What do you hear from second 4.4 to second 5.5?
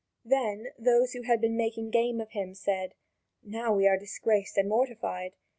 and mortified.